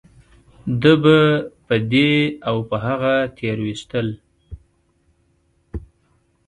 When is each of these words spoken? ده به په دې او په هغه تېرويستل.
ده 0.81 0.93
به 1.01 1.17
په 1.65 1.75
دې 1.91 2.11
او 2.49 2.57
په 2.69 2.77
هغه 2.85 3.15
تېرويستل. 3.37 4.07